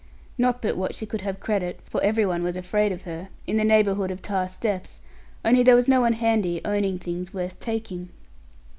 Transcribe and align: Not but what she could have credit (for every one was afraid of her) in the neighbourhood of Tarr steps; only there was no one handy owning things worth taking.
Not 0.35 0.63
but 0.63 0.77
what 0.77 0.95
she 0.95 1.05
could 1.05 1.21
have 1.21 1.39
credit 1.39 1.79
(for 1.83 2.01
every 2.03 2.25
one 2.25 2.41
was 2.41 2.55
afraid 2.55 2.91
of 2.91 3.03
her) 3.03 3.29
in 3.45 3.57
the 3.57 3.63
neighbourhood 3.63 4.09
of 4.09 4.19
Tarr 4.19 4.47
steps; 4.47 4.99
only 5.45 5.61
there 5.61 5.75
was 5.75 5.87
no 5.87 6.01
one 6.01 6.13
handy 6.13 6.59
owning 6.65 6.97
things 6.97 7.35
worth 7.35 7.59
taking. 7.59 8.09